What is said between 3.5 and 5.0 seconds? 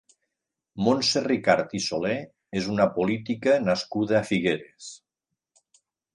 nascuda a Figueres.